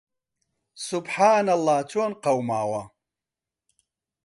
[0.87, 2.83] سوبحانەڵڵا چۆن قەوماوە!